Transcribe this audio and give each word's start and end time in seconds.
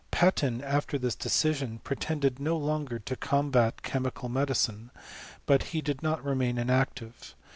Patin 0.09 0.63
after 0.63 0.97
this 0.97 1.13
decision 1.13 1.77
pretended 1.77 2.39
m( 2.39 2.45
longer 2.47 2.97
to 2.97 3.15
combat 3.15 3.83
chemical 3.83 4.29
medicine; 4.29 4.89
but 5.45 5.61
he 5.77 5.81
did 5.81 5.97
no^ 5.99 6.19
remain 6.25 6.57
inactive. 6.57 7.35